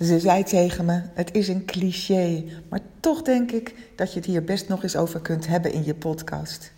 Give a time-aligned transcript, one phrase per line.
[0.00, 4.28] Ze zei tegen me: Het is een cliché, maar toch denk ik dat je het
[4.28, 6.72] hier best nog eens over kunt hebben in je podcast.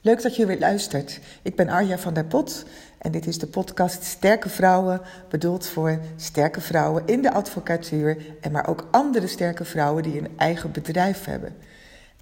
[0.00, 1.20] Leuk dat je weer luistert.
[1.42, 2.64] Ik ben Arja van der Pot
[2.98, 8.52] en dit is de podcast Sterke Vrouwen, bedoeld voor sterke vrouwen in de advocatuur en
[8.52, 11.56] maar ook andere sterke vrouwen die een eigen bedrijf hebben.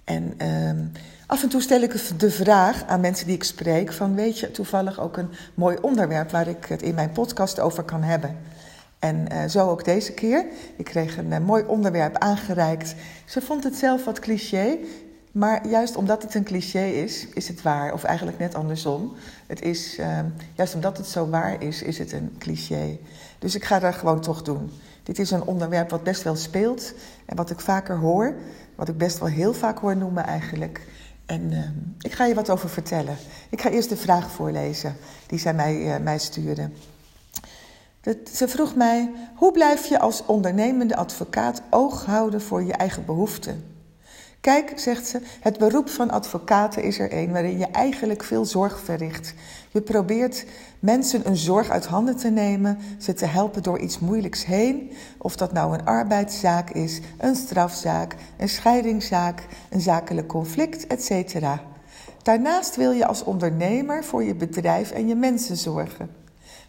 [0.03, 0.85] En ehm,
[1.25, 4.51] af en toe stel ik de vraag aan mensen die ik spreek: van weet je
[4.51, 8.37] toevallig ook een mooi onderwerp waar ik het in mijn podcast over kan hebben?
[8.99, 10.45] En uh, zo ook deze keer.
[10.75, 12.95] Ik kreeg een uh, mooi onderwerp aangereikt.
[13.25, 14.77] Ze vond het zelf wat cliché.
[15.31, 17.93] Maar juist omdat het een cliché is, is het waar.
[17.93, 19.13] Of eigenlijk net andersom.
[19.47, 20.19] Het is, uh,
[20.53, 22.97] juist omdat het zo waar is, is het een cliché.
[23.39, 24.71] Dus ik ga dat gewoon toch doen.
[25.03, 26.93] Dit is een onderwerp wat best wel speelt.
[27.25, 28.35] En wat ik vaker hoor.
[28.75, 30.81] Wat ik best wel heel vaak hoor noemen eigenlijk.
[31.25, 33.15] En ehm, ik ga je wat over vertellen.
[33.49, 34.95] Ik ga eerst de vraag voorlezen
[35.27, 36.69] die zij mij, mij stuurde.
[38.33, 43.75] Ze vroeg mij: hoe blijf je als ondernemende advocaat oog houden voor je eigen behoeften?
[44.41, 48.79] Kijk, zegt ze, het beroep van advocaten is er een waarin je eigenlijk veel zorg
[48.79, 49.33] verricht.
[49.71, 50.45] Je probeert
[50.79, 55.35] mensen een zorg uit handen te nemen, ze te helpen door iets moeilijks heen, of
[55.35, 61.35] dat nou een arbeidszaak is, een strafzaak, een scheidingszaak, een zakelijk conflict, etc.
[62.23, 66.26] Daarnaast wil je als ondernemer voor je bedrijf en je mensen zorgen.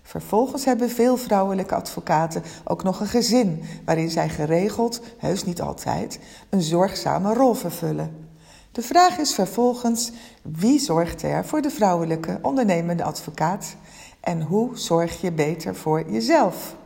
[0.09, 6.19] Vervolgens hebben veel vrouwelijke advocaten ook nog een gezin waarin zij geregeld, heus niet altijd,
[6.49, 8.29] een zorgzame rol vervullen.
[8.73, 13.77] De vraag is vervolgens: wie zorgt er voor de vrouwelijke ondernemende advocaat
[14.21, 16.77] en hoe zorg je beter voor jezelf?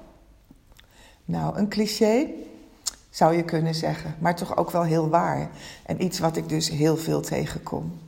[1.25, 2.27] Nou, een cliché
[3.11, 5.51] zou je kunnen zeggen, maar toch ook wel heel waar
[5.87, 7.99] en iets wat ik dus heel veel tegenkom.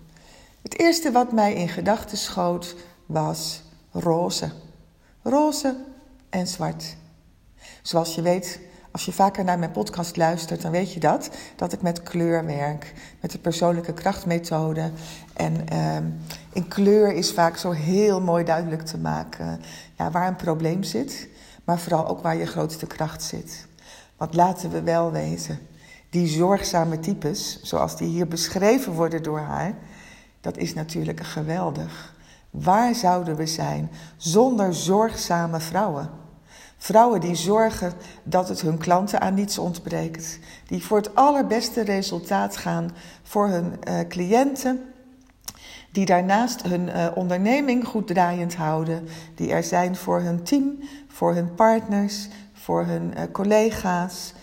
[0.63, 4.51] Het eerste wat mij in gedachten schoot was roze
[5.25, 5.77] roze
[6.31, 6.97] en zwart.
[7.83, 11.31] Zoals je weet, als je vaker naar mijn podcast luistert, dan weet je dat.
[11.57, 14.91] Dat ik met kleur werk, met de persoonlijke krachtmethode.
[15.33, 16.05] En ehm,
[16.53, 19.61] in kleur is vaak zo heel mooi duidelijk te maken
[19.99, 21.29] ja, waar een probleem zit,
[21.65, 23.67] maar vooral ook waar je grootste kracht zit.
[24.17, 25.59] Want laten we wel weten,
[26.11, 29.75] die zorgzame types, zoals die hier beschreven worden door haar,
[30.41, 32.14] dat is natuurlijk geweldig.
[32.55, 36.11] Waar zouden we zijn zonder zorgzame vrouwen?
[36.77, 37.93] Vrouwen die zorgen
[38.25, 40.39] dat het hun klanten aan niets ontbreekt.
[40.67, 42.91] Die voor het allerbeste resultaat gaan
[43.23, 44.81] voor hun uh, cliënten.
[45.93, 49.09] Die daarnaast hun uh, onderneming goed draaiend houden.
[49.35, 50.79] Die er zijn voor hun team,
[51.09, 54.35] voor hun partners, voor hun uh, collega's.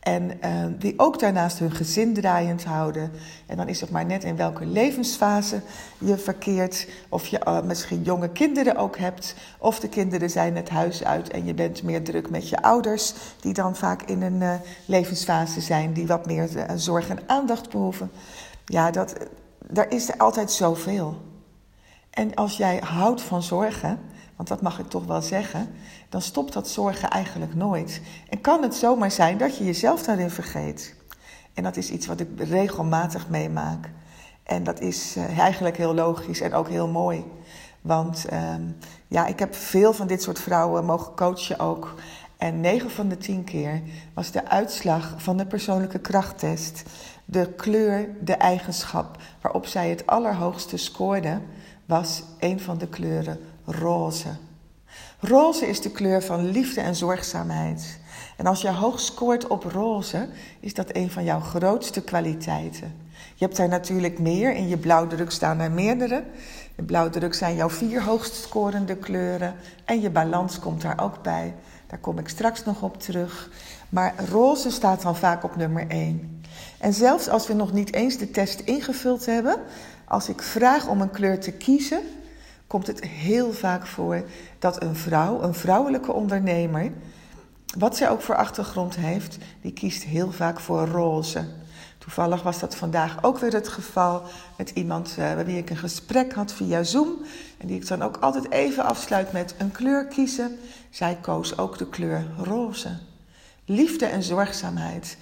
[0.00, 3.10] En uh, die ook daarnaast hun gezin draaiend houden.
[3.46, 5.60] En dan is het maar net in welke levensfase
[5.98, 6.88] je verkeert.
[7.08, 9.34] Of je uh, misschien jonge kinderen ook hebt.
[9.58, 13.14] Of de kinderen zijn het huis uit en je bent meer druk met je ouders.
[13.40, 14.54] Die dan vaak in een uh,
[14.86, 18.10] levensfase zijn die wat meer zorg en aandacht behoeven.
[18.64, 19.14] Ja, dat,
[19.66, 21.26] daar is er altijd zoveel.
[22.10, 23.98] En als jij houdt van zorgen
[24.38, 25.70] want dat mag ik toch wel zeggen,
[26.08, 28.00] dan stopt dat zorgen eigenlijk nooit.
[28.28, 30.94] En kan het zomaar zijn dat je jezelf daarin vergeet.
[31.54, 33.90] En dat is iets wat ik regelmatig meemaak.
[34.42, 37.24] En dat is uh, eigenlijk heel logisch en ook heel mooi.
[37.80, 38.54] Want uh,
[39.08, 41.94] ja, ik heb veel van dit soort vrouwen mogen coachen ook.
[42.36, 43.82] En 9 van de 10 keer
[44.14, 46.82] was de uitslag van de persoonlijke krachttest,
[47.24, 51.40] de kleur, de eigenschap waarop zij het allerhoogste scoorde,
[51.86, 54.28] was een van de kleuren roze.
[55.20, 57.98] Roze is de kleur van liefde en zorgzaamheid.
[58.36, 60.28] En als je hoog scoort op roze,
[60.60, 62.94] is dat een van jouw grootste kwaliteiten.
[63.34, 64.54] Je hebt daar natuurlijk meer.
[64.54, 66.24] In je blauwdruk staan er meerdere.
[66.74, 69.54] In blauwdruk zijn jouw vier hoogst scorende kleuren.
[69.84, 71.54] En je balans komt daar ook bij.
[71.86, 73.50] Daar kom ik straks nog op terug.
[73.88, 76.42] Maar roze staat dan vaak op nummer 1.
[76.78, 79.56] En zelfs als we nog niet eens de test ingevuld hebben,
[80.04, 82.00] als ik vraag om een kleur te kiezen,
[82.68, 84.24] komt het heel vaak voor
[84.58, 86.92] dat een vrouw, een vrouwelijke ondernemer,
[87.78, 91.44] wat zij ook voor achtergrond heeft, die kiest heel vaak voor roze.
[91.98, 94.22] Toevallig was dat vandaag ook weer het geval
[94.56, 97.08] met iemand uh, wie ik een gesprek had via Zoom.
[97.58, 100.58] En die ik dan ook altijd even afsluit met een kleur kiezen.
[100.90, 102.98] Zij koos ook de kleur roze.
[103.64, 105.16] Liefde en zorgzaamheid.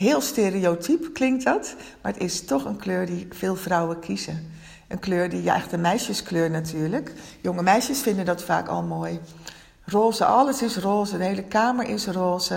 [0.00, 4.52] Heel stereotyp klinkt dat, maar het is toch een kleur die veel vrouwen kiezen.
[4.88, 7.12] Een kleur die, ja, echt een meisjeskleur natuurlijk.
[7.40, 9.20] Jonge meisjes vinden dat vaak al mooi.
[9.84, 12.54] Roze, alles is roze, de hele kamer is roze.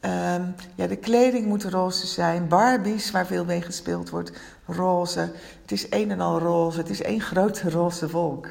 [0.00, 2.48] Um, ja, de kleding moet roze zijn.
[2.48, 4.32] Barbies, waar veel mee gespeeld wordt,
[4.66, 5.32] roze.
[5.62, 6.78] Het is een en al roze.
[6.78, 8.46] Het is één grote roze wolk.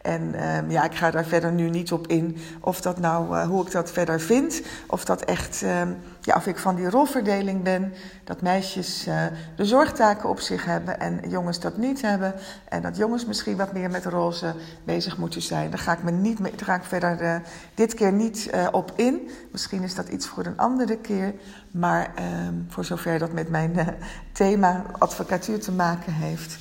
[0.00, 3.46] En ehm, ja, ik ga daar verder nu niet op in of dat nou, uh,
[3.46, 4.62] hoe ik dat verder vind.
[4.86, 7.92] Of dat echt, ehm, ja, of ik van die rolverdeling ben.
[8.24, 9.22] Dat meisjes uh,
[9.56, 12.34] de zorgtaken op zich hebben en jongens dat niet hebben.
[12.68, 14.54] En dat jongens misschien wat meer met roze
[14.84, 15.70] bezig moeten zijn.
[15.70, 17.36] Daar ga ik, me niet daar ga ik verder uh,
[17.74, 19.30] dit keer niet op in.
[19.52, 21.34] Misschien is dat iets voor een andere keer.
[21.70, 23.96] Maar ehm, voor zover dat met mijn
[24.32, 26.58] thema advocatuur te maken heeft.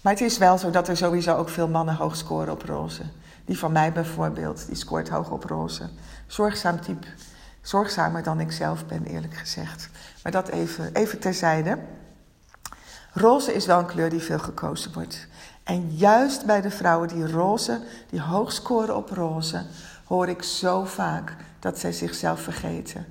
[0.00, 3.02] Maar het is wel zo dat er sowieso ook veel mannen hoog scoren op roze.
[3.44, 5.88] Die van mij bijvoorbeeld, die scoort hoog op roze.
[6.26, 7.06] Zorgzaam type.
[7.62, 9.88] Zorgzamer dan ik zelf ben, eerlijk gezegd.
[10.22, 11.78] Maar dat even, even terzijde.
[13.12, 15.26] Roze is wel een kleur die veel gekozen wordt.
[15.64, 17.80] En juist bij de vrouwen die roze,
[18.10, 19.66] die hoog scoren op roze,
[20.04, 23.06] hoor ik zo vaak dat zij zichzelf vergeten.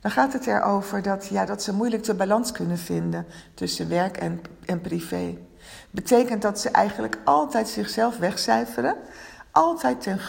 [0.00, 4.16] Dan gaat het erover dat, ja, dat ze moeilijk de balans kunnen vinden tussen werk
[4.16, 5.38] en, en privé.
[5.90, 8.96] Betekent dat ze eigenlijk altijd zichzelf wegcijferen,
[9.50, 10.20] altijd ten,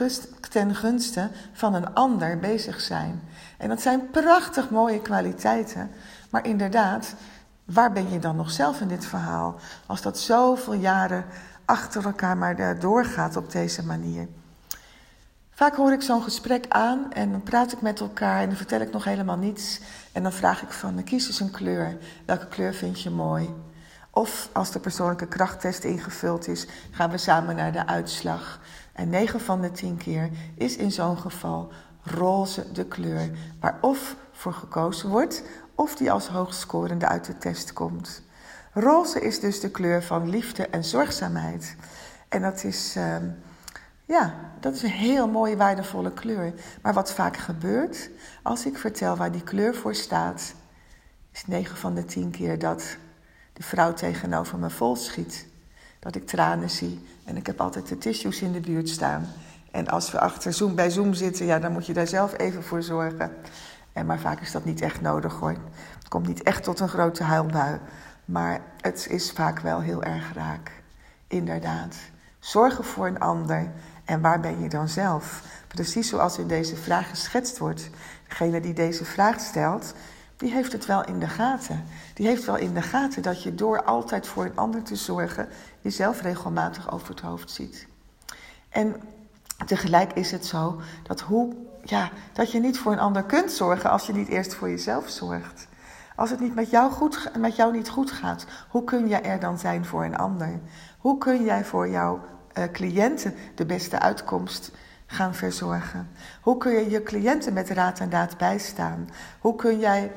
[0.50, 3.22] ten gunste van een ander bezig zijn.
[3.58, 5.92] En dat zijn prachtig mooie kwaliteiten,
[6.30, 7.14] maar inderdaad,
[7.66, 9.56] waar ben je dan nog zelf in dit verhaal?
[9.86, 11.26] Als dat zoveel jaren
[11.66, 14.28] achter elkaar maar doorgaat op deze manier.
[15.60, 18.80] Vaak hoor ik zo'n gesprek aan en dan praat ik met elkaar en dan vertel
[18.80, 19.80] ik nog helemaal niets.
[20.12, 21.98] En dan vraag ik van, kies eens een kleur.
[22.26, 23.50] Welke kleur vind je mooi?
[24.12, 28.60] Of als de persoonlijke krachttest ingevuld is, gaan we samen naar de uitslag.
[28.94, 31.72] En 9 van de 10 keer is in zo'n geval
[32.04, 33.30] roze de kleur
[33.60, 35.44] waar of voor gekozen wordt,
[35.76, 38.22] of die als hoogscorende uit de test komt.
[38.74, 41.76] Roze is dus de kleur van liefde en zorgzaamheid.
[42.30, 43.16] En dat is, uh,
[44.06, 46.54] ja, dat is een heel mooie, waardevolle kleur.
[46.82, 48.10] Maar wat vaak gebeurt,
[48.44, 50.54] als ik vertel waar die kleur voor staat,
[51.32, 52.98] is 9 van de 10 keer dat
[53.60, 55.48] de vrouw tegenover me vol schiet.
[56.00, 57.08] Dat ik tranen zie.
[57.26, 59.28] En ik heb altijd de tissues in de buurt staan.
[59.72, 62.64] En als we achter Zoom, bij Zoom zitten, ja, dan moet je daar zelf even
[62.64, 63.32] voor zorgen.
[63.94, 65.56] En maar vaak is dat niet echt nodig hoor.
[65.98, 67.80] Het komt niet echt tot een grote huilbui.
[68.26, 70.72] Maar het is vaak wel heel erg raak.
[71.28, 71.96] Inderdaad.
[72.40, 73.72] Zorgen voor een ander.
[74.06, 75.44] En waar ben je dan zelf?
[75.68, 77.90] Precies zoals in deze vraag geschetst wordt.
[78.28, 79.94] Degene die deze vraag stelt,
[80.40, 81.84] die heeft het wel in de gaten.
[82.14, 85.50] Die heeft wel in de gaten dat je door altijd voor een ander te zorgen,
[85.82, 87.88] jezelf regelmatig over het hoofd ziet.
[88.70, 88.96] En
[89.66, 93.90] tegelijk is het zo dat, hoe, ja, dat je niet voor een ander kunt zorgen
[93.90, 95.68] als je niet eerst voor jezelf zorgt.
[96.16, 99.40] Als het niet met jou, goed, met jou niet goed gaat, hoe kun jij er
[99.40, 100.60] dan zijn voor een ander?
[100.98, 102.20] Hoe kun jij voor jouw
[102.58, 104.72] uh, cliënten de beste uitkomst
[105.12, 106.10] gaan verzorgen?
[106.42, 109.10] Hoe kun je je cliënten met raad en daad bijstaan?
[109.40, 110.12] Hoe kun jij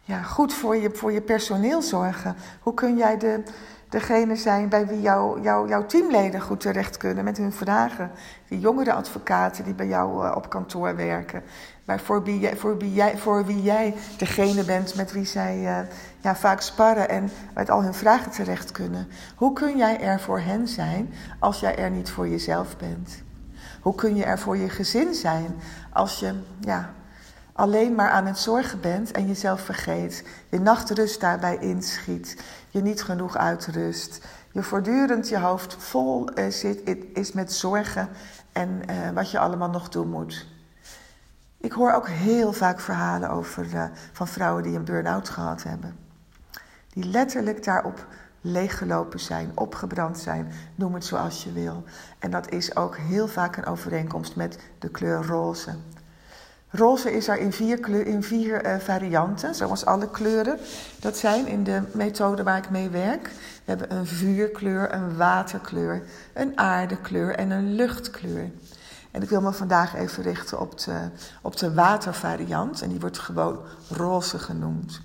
[0.00, 2.36] ja, goed voor je, voor je personeel zorgen?
[2.60, 3.42] Hoe kun jij de,
[3.88, 8.10] degene zijn bij wie jou, jou, jouw teamleden goed terecht kunnen met hun vragen?
[8.48, 11.42] Die jongere advocaten die bij jou uh, op kantoor werken.
[11.84, 15.58] Maar voor wie, jij, voor, wie jij, voor wie jij degene bent met wie zij
[15.58, 15.78] uh,
[16.20, 19.08] ja, vaak sparren en met al hun vragen terecht kunnen.
[19.36, 23.26] Hoe kun jij er voor hen zijn als jij er niet voor jezelf bent?
[23.88, 25.56] Hoe kun je er voor je gezin zijn
[25.92, 26.90] als je ja,
[27.52, 33.02] alleen maar aan het zorgen bent en jezelf vergeet, je nachtrust daarbij inschiet, je niet
[33.02, 36.80] genoeg uitrust, je voortdurend je hoofd vol uh, zit,
[37.12, 38.08] is met zorgen
[38.52, 40.46] en uh, wat je allemaal nog doen moet.
[41.60, 45.96] Ik hoor ook heel vaak verhalen over, uh, van vrouwen die een burn-out gehad hebben.
[46.88, 48.06] Die letterlijk daarop
[48.40, 51.84] leeggelopen zijn, opgebrand zijn, noem het zoals je wil.
[52.18, 55.74] En dat is ook heel vaak een overeenkomst met de kleur roze.
[56.70, 60.58] Roze is er in vier, kleur, in vier uh, varianten, zoals alle kleuren.
[61.00, 63.22] Dat zijn in de methode waar ik mee werk.
[63.64, 66.02] We hebben een vuurkleur, een waterkleur,
[66.32, 68.50] een aardekleur en een luchtkleur.
[69.10, 71.08] En ik wil me vandaag even richten op de,
[71.42, 72.82] op de watervariant.
[72.82, 75.00] En die wordt gewoon roze genoemd.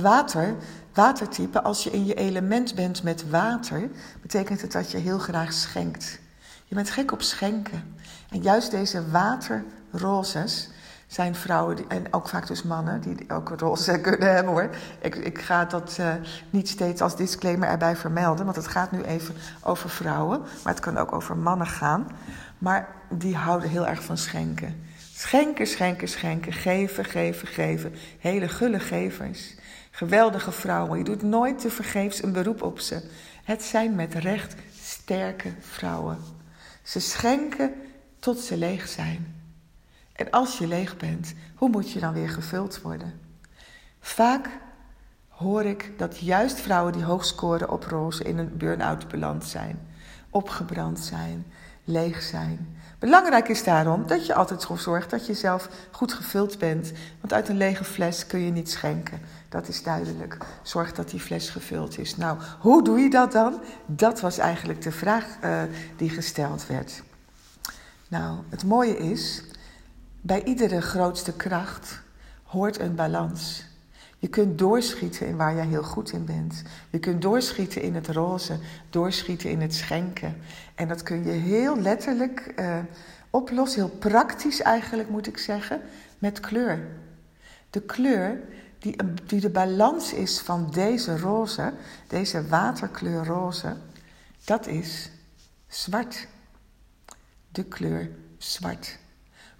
[0.00, 0.54] Water,
[0.94, 3.90] watertype, als je in je element bent met water,
[4.22, 6.18] betekent het dat je heel graag schenkt.
[6.64, 7.94] Je bent gek op schenken.
[8.30, 10.70] En juist deze waterrozes
[11.06, 14.70] zijn vrouwen, en ook vaak dus mannen, die ook roze kunnen hebben hoor.
[15.00, 16.12] Ik, ik ga dat uh,
[16.50, 20.82] niet steeds als disclaimer erbij vermelden, want het gaat nu even over vrouwen, maar het
[20.82, 22.06] kan ook over mannen gaan.
[22.58, 24.84] Maar die houden heel erg van schenken.
[25.14, 27.94] Schenken, schenken, schenken, geven, geven, geven.
[28.18, 29.54] Hele gulle gevers.
[30.00, 30.98] Geweldige vrouwen.
[30.98, 33.10] Je doet nooit te vergeefs een beroep op ze.
[33.44, 36.18] Het zijn met recht sterke vrouwen.
[36.82, 37.72] Ze schenken
[38.18, 39.42] tot ze leeg zijn.
[40.12, 43.20] En als je leeg bent, hoe moet je dan weer gevuld worden?
[44.00, 44.48] Vaak
[45.28, 49.88] hoor ik dat juist vrouwen die hoog scoren op roze in een burn-out beland zijn.
[50.30, 51.46] opgebrand zijn,
[51.84, 52.78] leeg zijn.
[52.98, 56.92] Belangrijk is daarom dat je altijd ervoor zorgt dat je zelf goed gevuld bent.
[57.20, 59.20] Want uit een lege fles kun je niet schenken.
[59.48, 60.36] Dat is duidelijk.
[60.62, 62.16] Zorg dat die fles gevuld is.
[62.16, 63.60] Nou, hoe doe je dat dan?
[63.86, 65.62] Dat was eigenlijk de vraag uh,
[65.96, 67.02] die gesteld werd.
[68.08, 69.44] Nou, het mooie is,
[70.20, 72.00] bij iedere grootste kracht
[72.44, 73.64] hoort een balans.
[74.20, 76.62] Je kunt doorschieten in waar jij heel goed in bent.
[76.90, 78.58] Je kunt doorschieten in het roze,
[78.90, 80.36] doorschieten in het schenken.
[80.74, 82.78] En dat kun je heel letterlijk uh,
[83.30, 85.80] oplossen, heel praktisch eigenlijk moet ik zeggen,
[86.18, 86.86] met kleur.
[87.70, 88.40] De kleur
[88.78, 88.96] die,
[89.26, 91.72] die de balans is van deze roze,
[92.06, 93.76] deze waterkleur roze,
[94.44, 95.10] dat is
[95.66, 96.26] zwart.
[97.52, 98.98] De kleur zwart.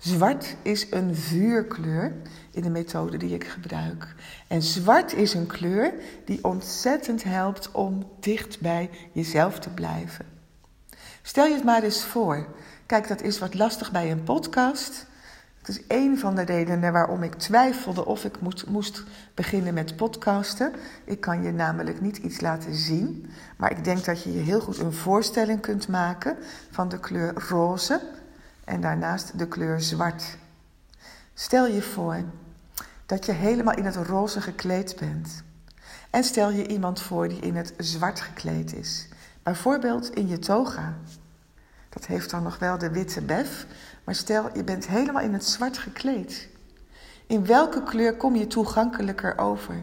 [0.00, 2.12] Zwart is een vuurkleur
[2.50, 4.14] in de methode die ik gebruik.
[4.48, 5.92] En zwart is een kleur
[6.24, 10.26] die ontzettend helpt om dicht bij jezelf te blijven.
[11.22, 12.46] Stel je het maar eens voor.
[12.86, 15.06] Kijk, dat is wat lastig bij een podcast.
[15.58, 19.04] Het is een van de redenen waarom ik twijfelde of ik moest, moest
[19.34, 20.72] beginnen met podcasten.
[21.04, 24.60] Ik kan je namelijk niet iets laten zien, maar ik denk dat je je heel
[24.60, 26.36] goed een voorstelling kunt maken
[26.70, 28.00] van de kleur roze
[28.70, 30.36] en daarnaast de kleur zwart.
[31.34, 32.24] Stel je voor
[33.06, 35.42] dat je helemaal in het roze gekleed bent.
[36.10, 39.08] En stel je iemand voor die in het zwart gekleed is.
[39.42, 40.94] Bijvoorbeeld in je toga.
[41.88, 43.66] Dat heeft dan nog wel de witte bef.
[44.04, 46.48] Maar stel je bent helemaal in het zwart gekleed.
[47.26, 49.82] In welke kleur kom je toegankelijker over?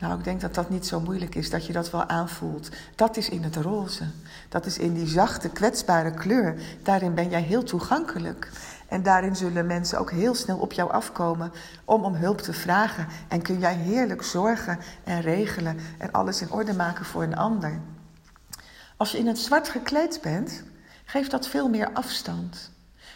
[0.00, 2.68] Nou, ik denk dat dat niet zo moeilijk is, dat je dat wel aanvoelt.
[2.94, 4.04] Dat is in het roze.
[4.48, 6.54] Dat is in die zachte, kwetsbare kleur.
[6.82, 8.50] Daarin ben jij heel toegankelijk.
[8.88, 11.52] En daarin zullen mensen ook heel snel op jou afkomen
[11.84, 13.06] om om hulp te vragen.
[13.28, 17.80] En kun jij heerlijk zorgen en regelen en alles in orde maken voor een ander.
[18.96, 20.62] Als je in het zwart gekleed bent,
[21.04, 22.70] geeft dat veel meer afstand.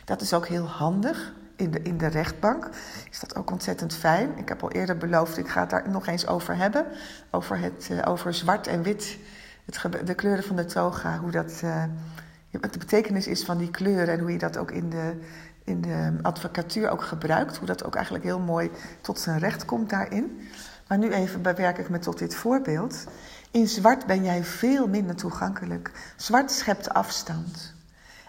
[0.04, 2.68] Dat is ook heel handig in de, in de rechtbank.
[3.10, 4.38] Is dat ook ontzettend fijn.
[4.38, 6.86] Ik heb al eerder beloofd, ik ga het daar nog eens over hebben.
[7.30, 9.18] Over, het, uh, over zwart en wit.
[9.64, 11.18] Het, de kleuren van de toga.
[11.18, 11.84] Hoe dat, uh,
[12.50, 14.14] wat de betekenis is van die kleuren.
[14.14, 15.20] En hoe je dat ook in de,
[15.64, 17.56] in de advocatuur ook gebruikt.
[17.56, 18.70] Hoe dat ook eigenlijk heel mooi
[19.00, 20.48] tot zijn recht komt daarin.
[20.88, 23.04] Maar nu even bewerk ik me tot dit voorbeeld.
[23.50, 25.90] In zwart ben jij veel minder toegankelijk.
[26.16, 27.74] Zwart schept afstand.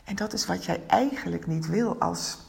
[0.03, 2.44] En dat is wat jij eigenlijk niet wil als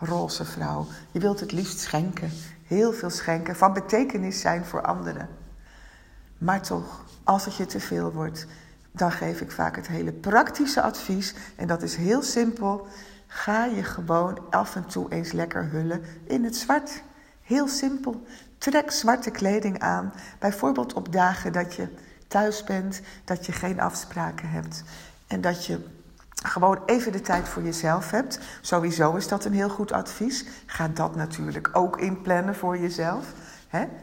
[0.00, 0.86] roze vrouw.
[1.10, 2.30] Je wilt het liefst schenken,
[2.64, 5.28] heel veel schenken, van betekenis zijn voor anderen.
[6.38, 8.46] Maar toch, als het je te veel wordt,
[8.92, 11.34] dan geef ik vaak het hele praktische advies.
[11.56, 12.86] En dat is heel simpel.
[13.26, 17.02] Ga je gewoon af en toe eens lekker hullen in het zwart.
[17.42, 18.26] Heel simpel.
[18.58, 20.12] Trek zwarte kleding aan.
[20.38, 21.88] Bijvoorbeeld op dagen dat je
[22.28, 24.82] thuis bent, dat je geen afspraken hebt.
[25.26, 25.86] En dat je
[26.46, 28.40] gewoon even de tijd voor jezelf hebt.
[28.60, 30.44] Sowieso is dat een heel goed advies.
[30.66, 33.32] Ga dat natuurlijk ook inplannen voor jezelf.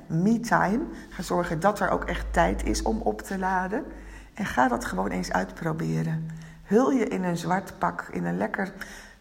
[0.08, 0.80] Me-time.
[1.10, 3.86] Ga zorgen dat er ook echt tijd is om op te laden.
[4.34, 6.30] En ga dat gewoon eens uitproberen.
[6.64, 8.74] Hul je in een zwart pak, in een lekker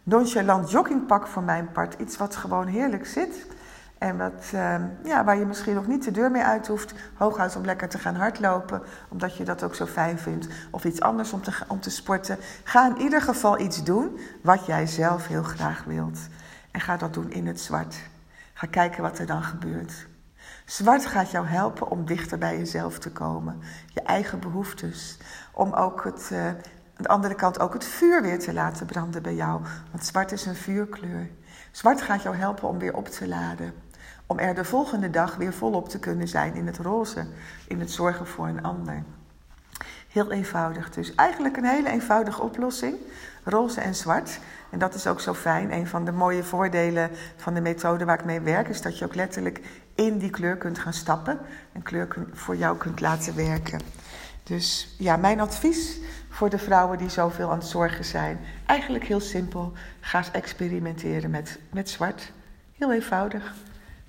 [0.02, 2.00] nonchalant joggingpak voor mijn part.
[2.00, 3.46] Iets wat gewoon heerlijk zit.
[3.99, 4.75] En wat, uh,
[5.05, 6.95] ja, waar je misschien nog niet de deur mee uit hoeft.
[7.15, 10.49] Hooguit om lekker te gaan hardlopen, omdat je dat ook zo fijn vindt.
[10.71, 12.38] Of iets anders om te, om te sporten.
[12.65, 16.19] Ga in ieder geval iets doen wat jij zelf heel graag wilt.
[16.71, 17.97] En ga dat doen in het zwart.
[18.53, 20.07] Ga kijken wat er dan gebeurt.
[20.65, 23.61] Zwart gaat jou helpen om dichter bij jezelf te komen.
[23.87, 25.19] Je eigen behoeftes.
[25.53, 26.57] Om ook het, uh, aan
[26.97, 29.61] de andere kant ook het vuur weer te laten branden bij jou.
[29.91, 31.31] Want zwart is een vuurkleur.
[31.71, 33.75] Zwart gaat jou helpen om weer op te laden.
[34.26, 37.26] Om er de volgende dag weer volop te kunnen zijn in het roze,
[37.68, 39.04] in het zorgen voor een ander.
[40.09, 41.14] Heel eenvoudig dus.
[41.14, 42.97] Eigenlijk een hele eenvoudige oplossing.
[43.45, 44.38] Roze en zwart.
[44.71, 45.73] En dat is ook zo fijn.
[45.73, 48.68] Een van de mooie voordelen van de methode waar ik mee werk...
[48.68, 49.61] is dat je ook letterlijk
[49.95, 51.38] in die kleur kunt gaan stappen.
[51.73, 53.80] En kleur voor jou kunt laten werken.
[54.42, 55.99] Dus ja, mijn advies
[56.30, 58.38] voor de vrouwen die zoveel aan het zorgen zijn...
[58.66, 59.73] eigenlijk heel simpel.
[60.00, 62.33] Ga eens experimenteren met, met zwart.
[62.73, 63.54] Heel eenvoudig.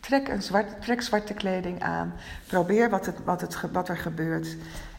[0.08, 2.14] Trek, een zwart, trek zwarte kleding aan.
[2.46, 4.56] Probeer wat, het, wat, het, wat er gebeurt.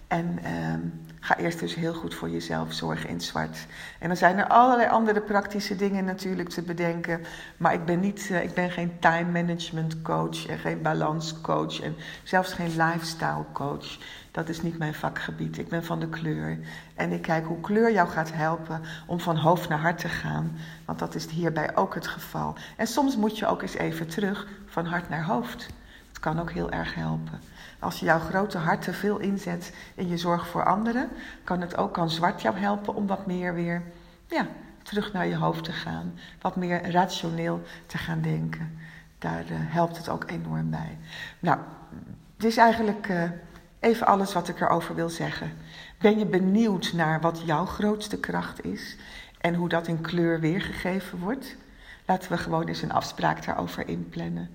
[0.08, 0.80] En ehm,
[1.20, 3.66] ga eerst dus heel goed voor jezelf zorgen in zwart.
[3.98, 7.20] En dan zijn er allerlei andere praktische dingen natuurlijk te bedenken.
[7.56, 11.80] Maar ik ben, niet, uh, ik ben geen time management coach en geen balans coach
[11.80, 13.98] en zelfs geen lifestyle coach.
[14.30, 15.58] Dat is niet mijn vakgebied.
[15.58, 16.58] Ik ben van de kleur.
[16.94, 20.56] En ik kijk hoe kleur jou gaat helpen om van hoofd naar hart te gaan.
[20.84, 22.54] Want dat is hierbij ook het geval.
[22.76, 25.66] En soms moet je ook eens even terug van hart naar hoofd.
[26.08, 27.40] Het kan ook heel erg helpen.
[27.78, 31.08] Als je jouw grote hart te veel inzet in je zorg voor anderen,
[31.44, 33.82] kan het ook kan zwart jou helpen om wat meer weer
[34.26, 34.46] ja,
[34.82, 36.18] terug naar je hoofd te gaan.
[36.40, 38.78] Wat meer rationeel te gaan denken.
[39.18, 40.98] Daar uh, helpt het ook enorm bij.
[41.38, 41.58] Nou,
[42.36, 43.22] dit is eigenlijk uh,
[43.80, 45.52] even alles wat ik erover wil zeggen.
[45.98, 48.96] Ben je benieuwd naar wat jouw grootste kracht is
[49.40, 51.56] en hoe dat in kleur weergegeven wordt?
[52.06, 54.50] Laten we gewoon eens een afspraak daarover inplannen.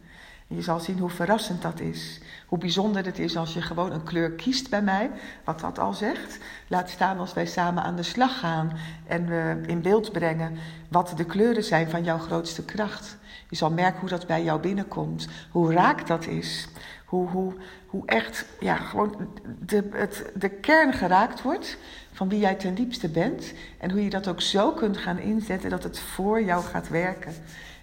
[0.56, 2.20] Je zal zien hoe verrassend dat is.
[2.46, 5.12] Hoe bijzonder het is als je gewoon een kleur kiest bij mij,
[5.44, 6.38] wat dat al zegt.
[6.68, 8.72] Laat staan als wij samen aan de slag gaan
[9.08, 10.58] en we in beeld brengen
[10.90, 13.18] wat de kleuren zijn van jouw grootste kracht.
[13.50, 16.68] Je zal merken hoe dat bij jou binnenkomt, hoe raak dat is.
[17.06, 17.54] Hoe, hoe,
[17.88, 19.30] hoe echt ja, gewoon
[19.60, 21.78] de, het, de kern geraakt wordt
[22.12, 23.54] van wie jij ten diepste bent.
[23.78, 27.34] En hoe je dat ook zo kunt gaan inzetten dat het voor jou gaat werken.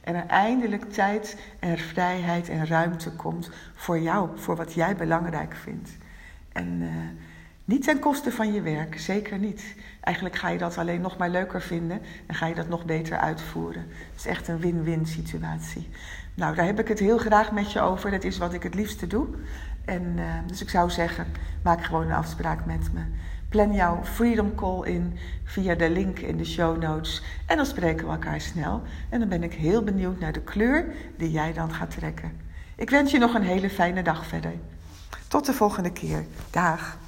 [0.00, 5.54] En er eindelijk tijd en vrijheid en ruimte komt voor jou, voor wat jij belangrijk
[5.54, 5.90] vindt.
[6.52, 6.88] En uh,
[7.64, 9.74] niet ten koste van je werk, zeker niet.
[10.00, 13.18] Eigenlijk ga je dat alleen nog maar leuker vinden en ga je dat nog beter
[13.18, 13.86] uitvoeren.
[14.10, 15.88] Het is echt een win-win situatie.
[16.34, 18.10] Nou, daar heb ik het heel graag met je over.
[18.10, 19.26] Dat is wat ik het liefste doe.
[19.84, 21.26] En, uh, dus ik zou zeggen,
[21.62, 23.00] maak gewoon een afspraak met me.
[23.50, 27.22] Plan jouw Freedom Call in via de link in de show notes.
[27.46, 28.82] En dan spreken we elkaar snel.
[29.08, 32.32] En dan ben ik heel benieuwd naar de kleur die jij dan gaat trekken.
[32.76, 34.52] Ik wens je nog een hele fijne dag verder.
[35.28, 36.24] Tot de volgende keer.
[36.50, 36.98] Dag.